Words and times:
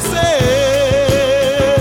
você. 0.00 1.76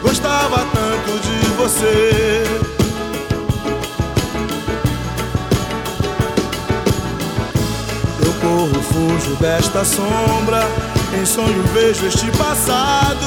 Gostava 0.00 0.66
tanto 0.72 1.20
de 1.20 1.46
você. 1.56 2.44
Eu 8.24 8.32
corro, 8.40 8.82
fujo 8.82 9.36
desta 9.36 9.84
sombra. 9.84 10.66
Em 11.20 11.26
sonho 11.26 11.62
vejo 11.74 12.06
este 12.06 12.30
passado. 12.32 13.26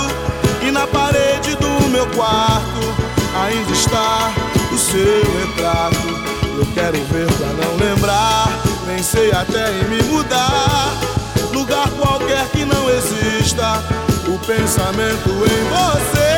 E 0.62 0.72
na 0.72 0.88
parede 0.88 1.56
do 1.56 1.90
meu 1.90 2.08
quarto 2.08 2.96
ainda 3.44 3.72
está 3.72 4.32
o 4.72 4.78
seu 4.78 5.22
retrato. 5.40 6.28
Eu 6.58 6.66
quero 6.74 6.98
ver 7.06 7.28
pra 7.34 7.48
não 7.48 7.78
lembrar. 7.78 8.50
Pensei 8.86 9.32
até 9.32 9.72
em 9.72 9.84
me 9.86 10.02
mudar. 10.04 11.17
Lugar 11.58 11.90
qualquer 11.90 12.48
que 12.50 12.64
não 12.64 12.88
exista. 12.88 13.84
O 14.28 14.38
pensamento 14.46 15.30
em 15.30 15.64
você. 15.74 16.36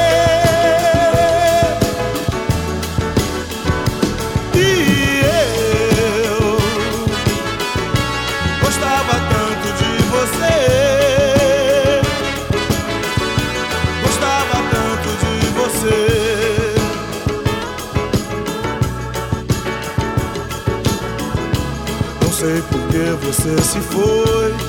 E 4.55 5.21
eu 6.25 6.57
gostava 8.63 9.13
tanto 9.33 9.67
de 9.77 9.91
você. 10.07 10.57
Gostava 14.03 14.57
tanto 14.71 15.09
de 15.19 15.35
você. 15.59 15.99
Não 22.21 22.31
sei 22.31 22.61
por 22.61 22.81
que 22.87 23.03
você 23.25 23.61
se 23.61 23.79
foi. 23.81 24.68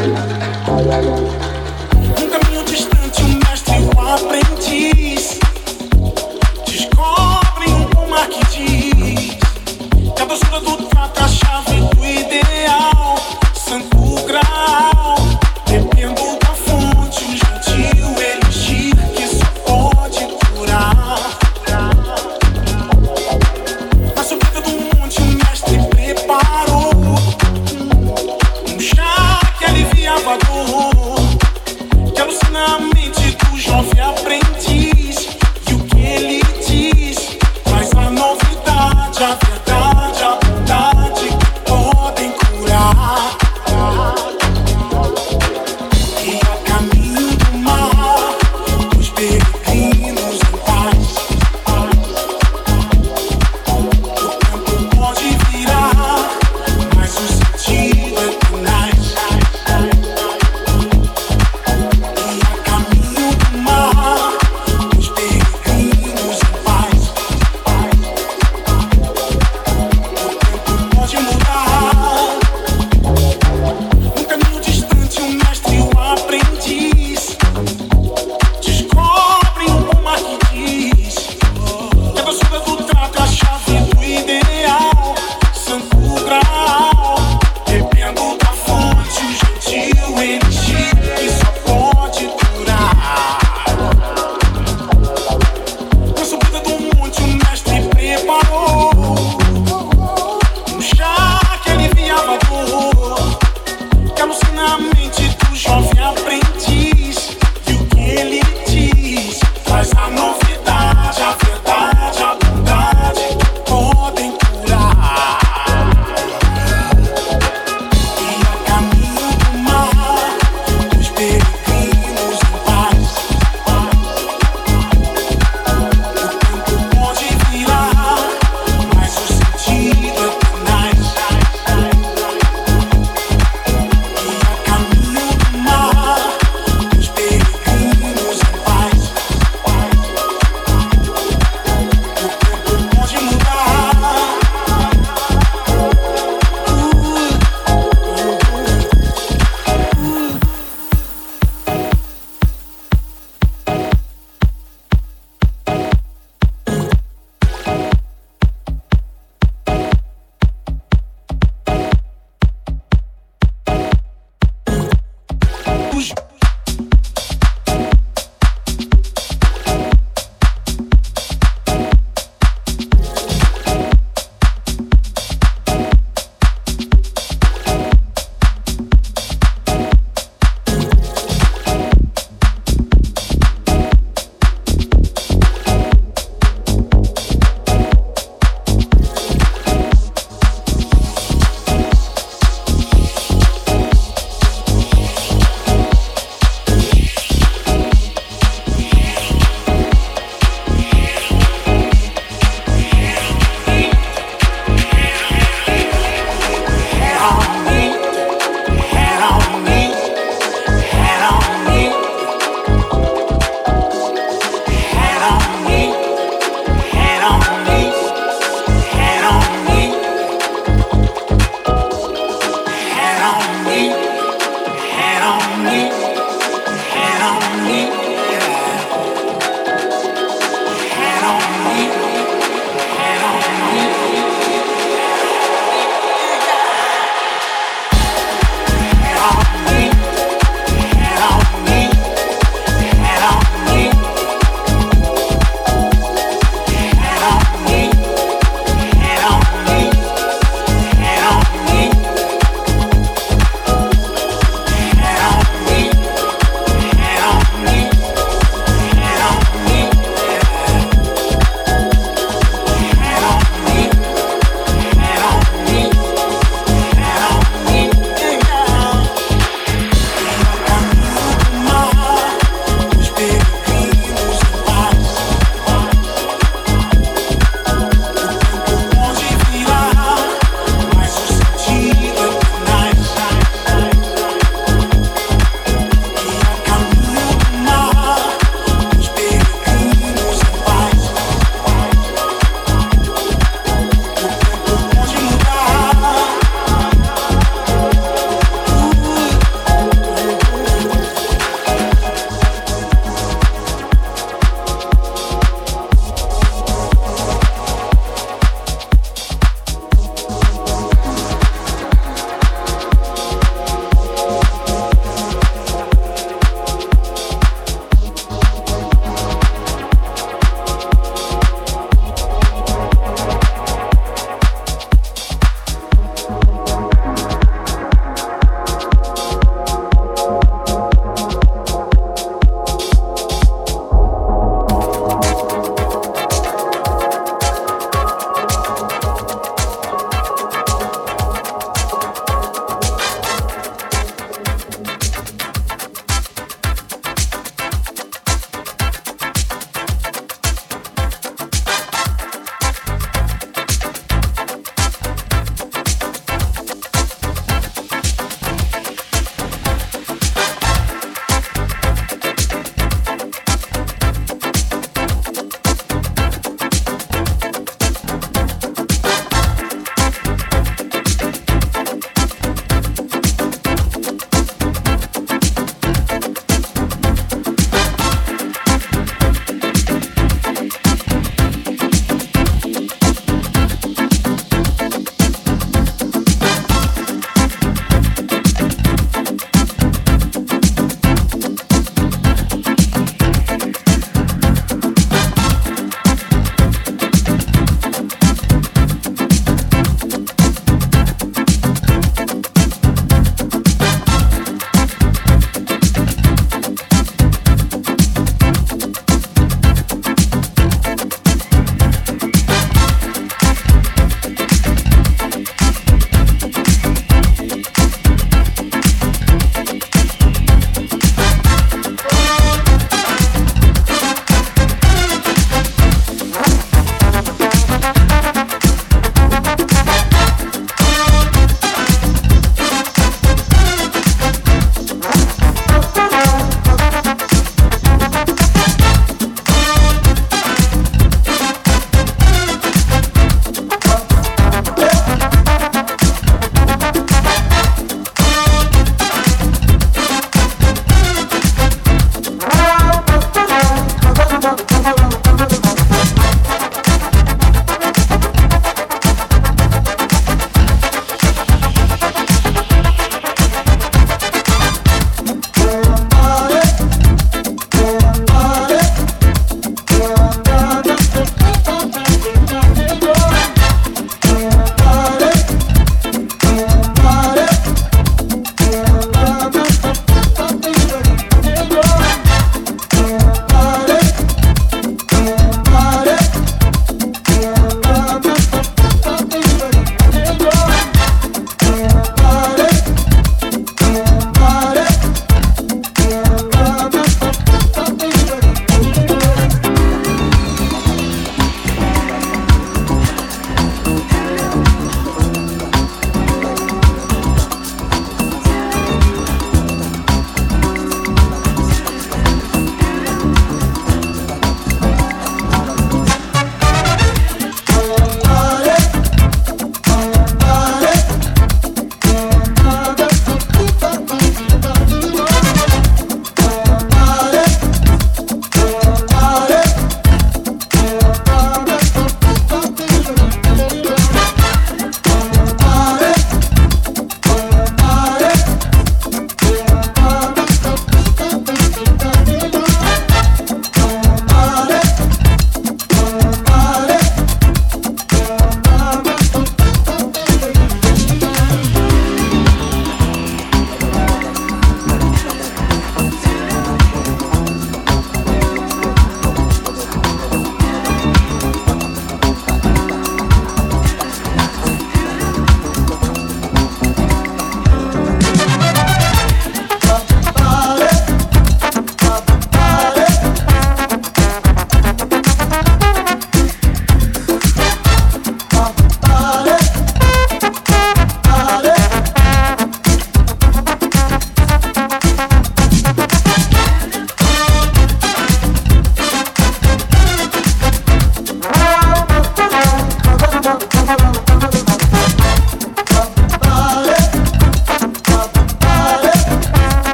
ay, 0.00 1.59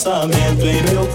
pensamento 0.00 0.66
em 0.66 0.82
meu 0.94 1.06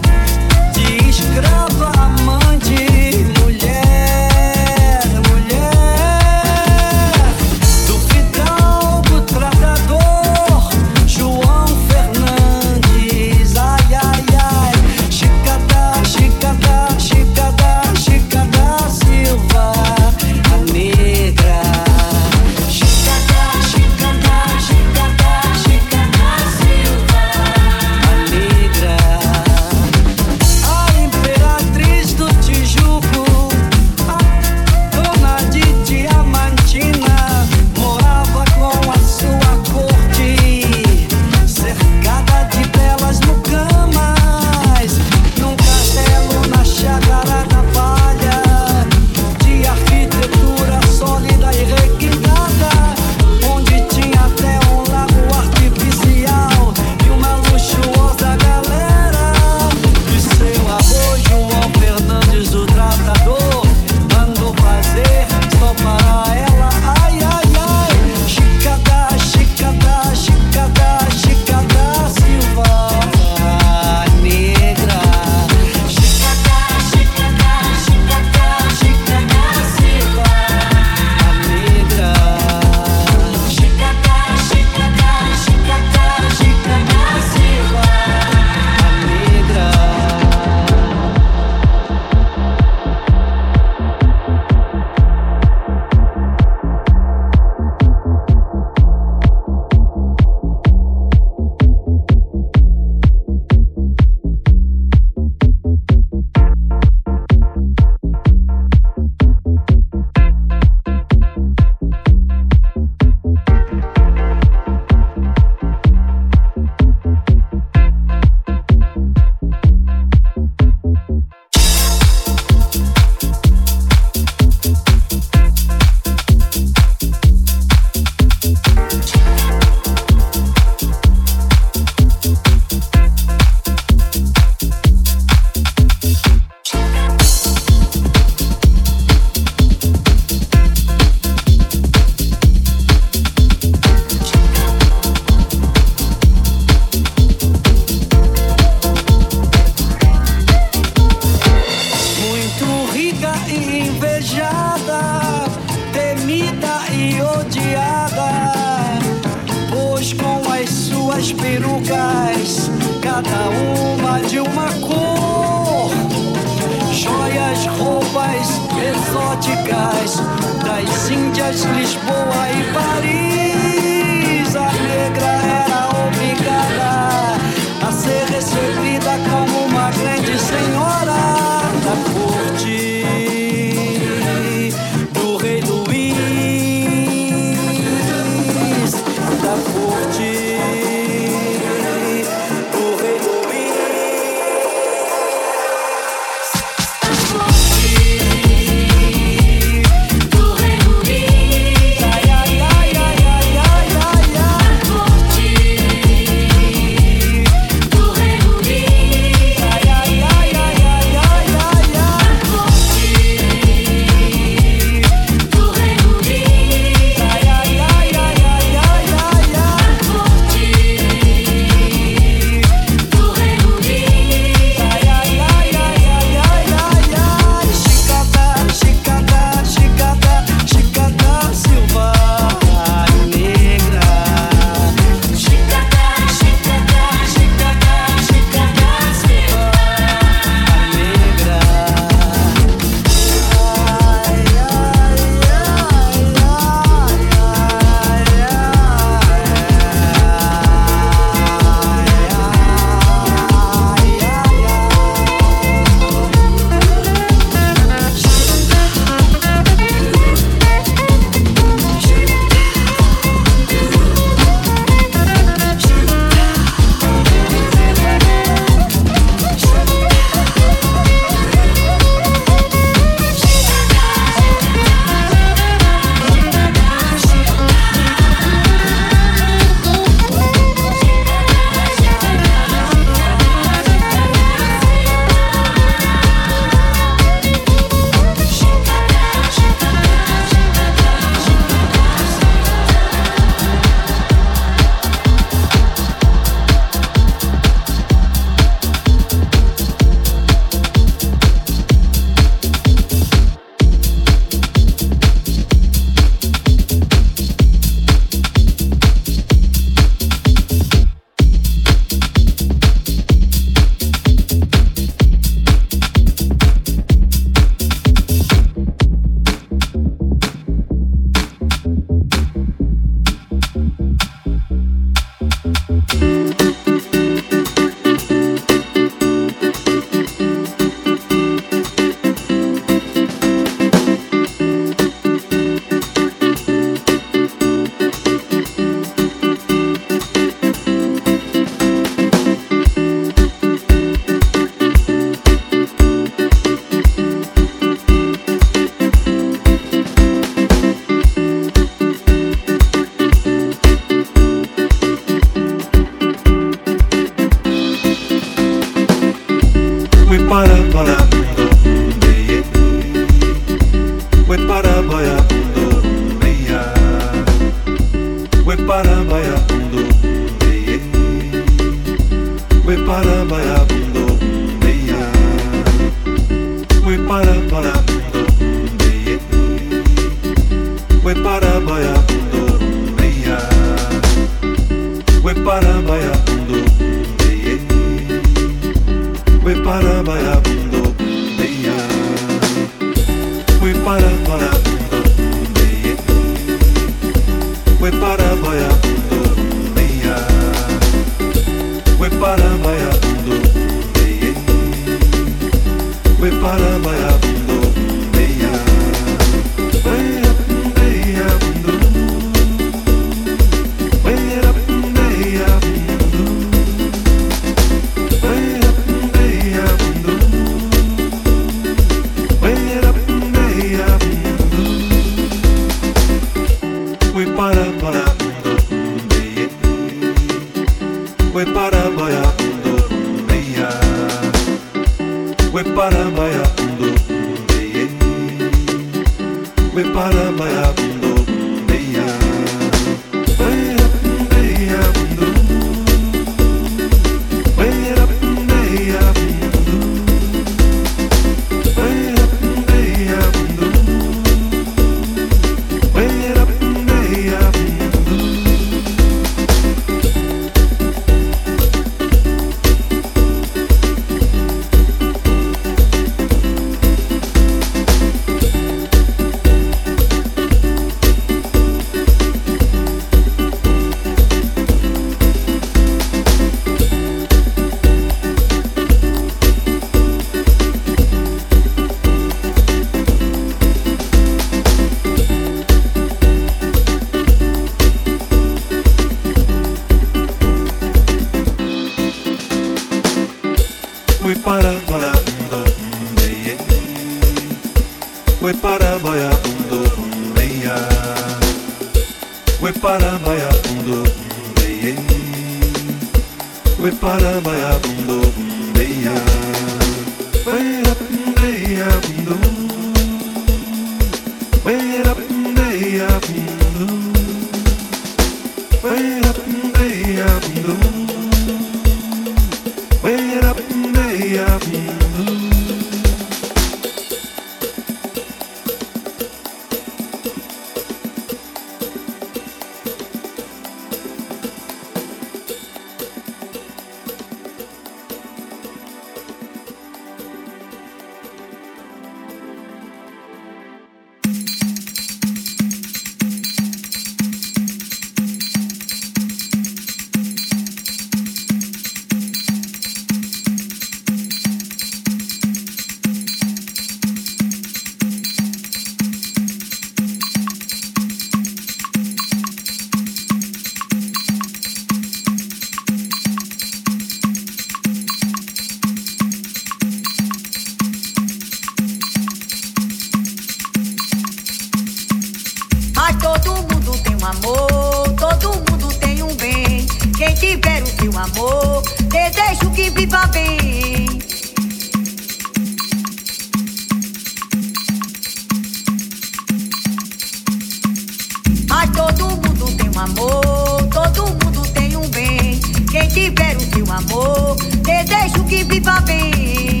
tiver 596.36 596.76
o 596.76 596.80
seu 596.80 597.10
amor, 597.10 597.76
desejo 598.02 598.62
que 598.64 598.84
viva 598.84 599.18
bem. 599.22 600.00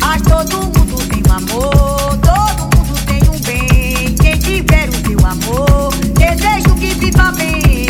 Mas 0.00 0.22
todo 0.22 0.56
mundo 0.56 0.96
tem 1.08 1.22
um 1.28 1.32
amor, 1.32 2.18
todo 2.18 2.62
mundo 2.76 2.94
tem 3.06 3.22
um 3.30 3.38
bem. 3.42 4.14
Quem 4.16 4.38
tiver 4.40 4.88
o 4.88 4.92
seu 5.06 5.20
amor, 5.24 5.94
desejo 6.18 6.74
que 6.74 6.94
viva 6.94 7.30
bem. 7.30 7.86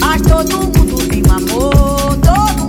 Mas 0.00 0.20
todo 0.20 0.54
mundo 0.66 1.08
tem 1.08 1.22
um 1.26 1.32
amor, 1.32 2.18
todo 2.18 2.59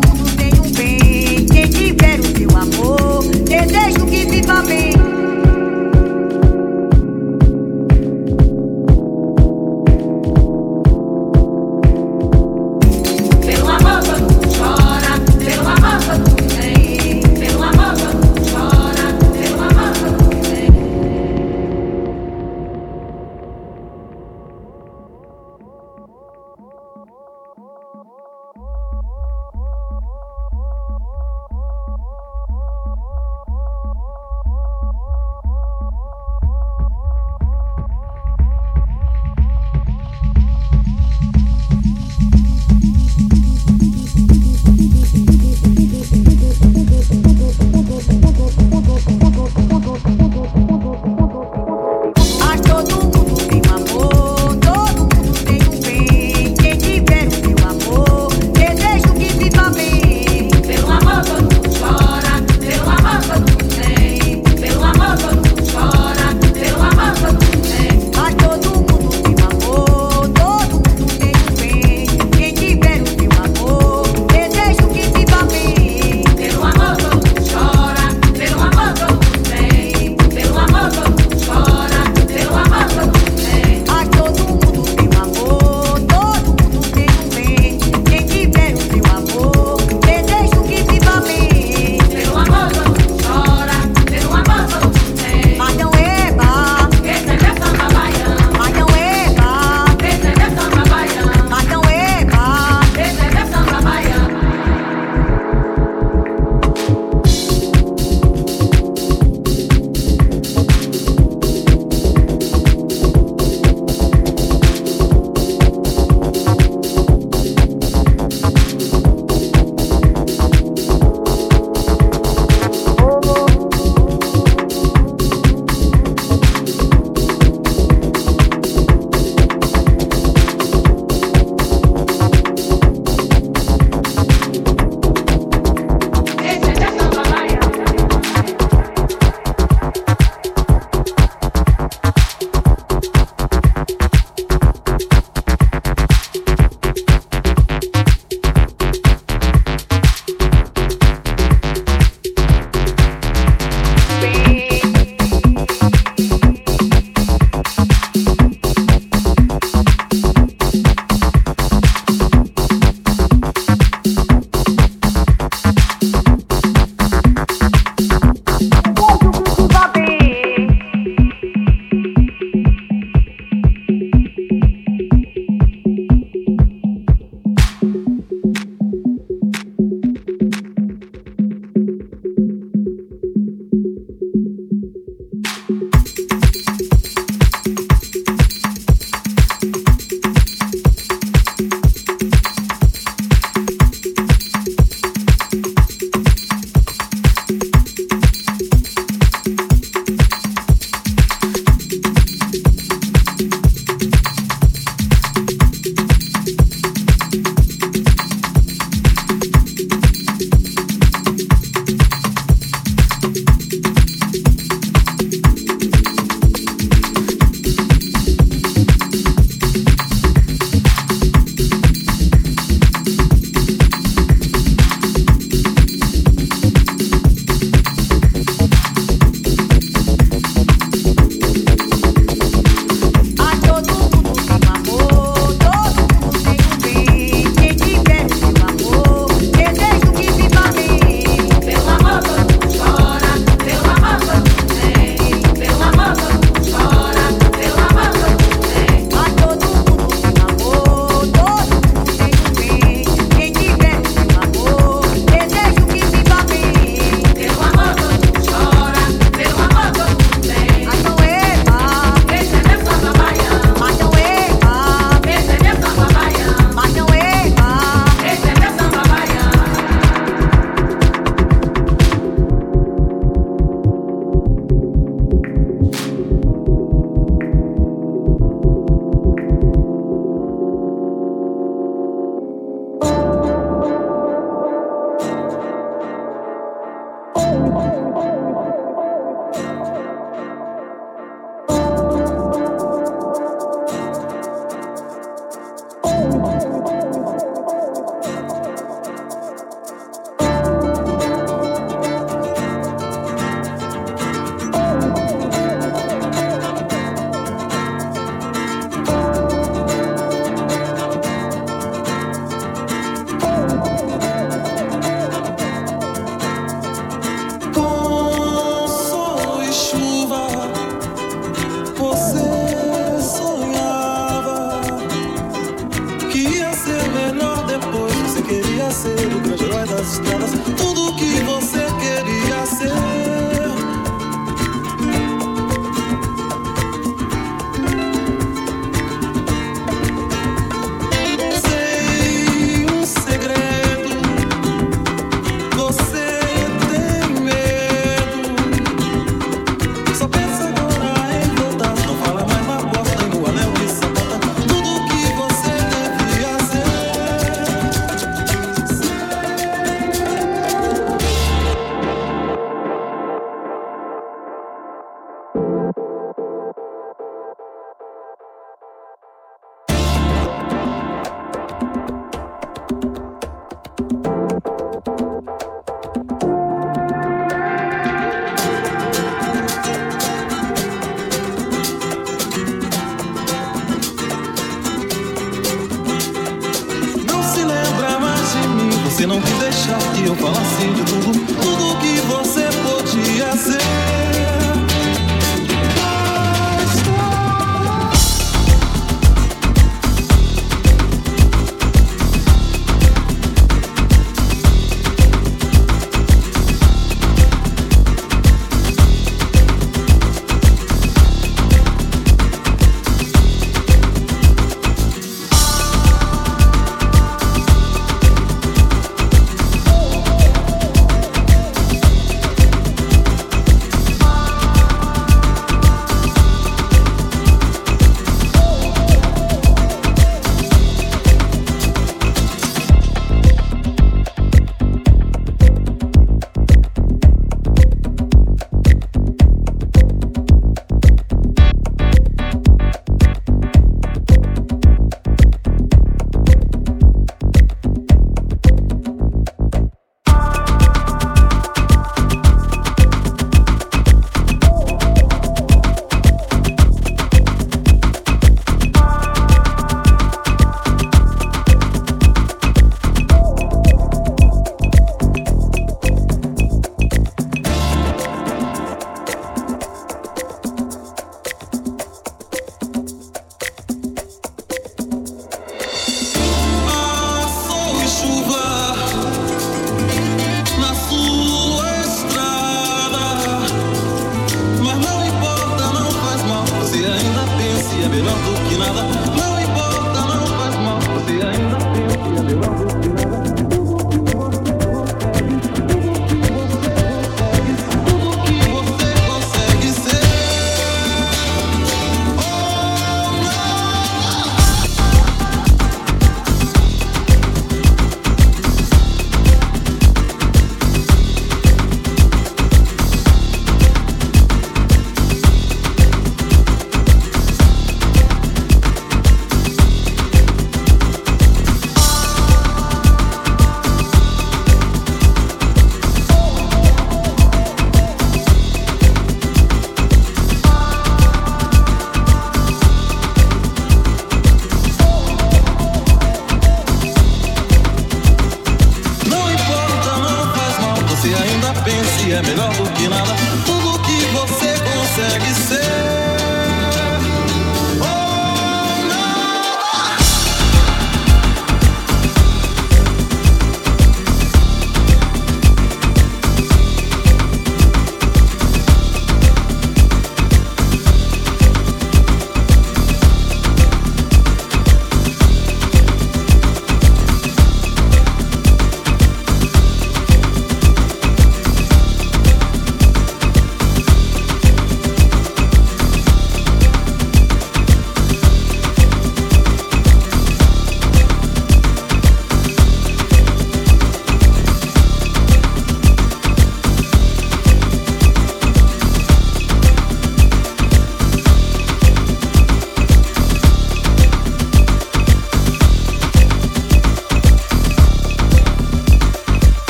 desejo 3.92 4.06
que 4.06 4.26
viva 4.26 4.62
bem. 4.64 5.11